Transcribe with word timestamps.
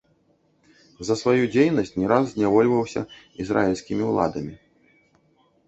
За 1.09 1.17
сваю 1.21 1.43
дзейнасць 1.53 1.93
не 1.99 2.07
раз 2.13 2.25
знявольваўся 2.33 3.05
ізраільскімі 3.47 4.03
ўладамі. 4.11 4.53